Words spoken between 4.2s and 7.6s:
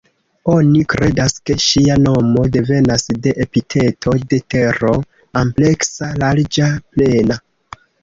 de Tero: "ampleksa", "larĝa", "plena".